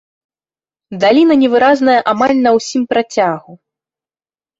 Даліна 1.03 1.33
невыразная 1.43 1.97
амаль 2.13 2.33
на 2.47 2.51
ўсім 2.57 2.83
працягу. 2.95 3.51